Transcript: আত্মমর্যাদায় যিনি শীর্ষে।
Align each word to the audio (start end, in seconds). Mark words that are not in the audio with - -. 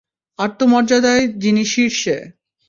আত্মমর্যাদায় 0.39 1.23
যিনি 1.37 1.63
শীর্ষে। 1.65 2.15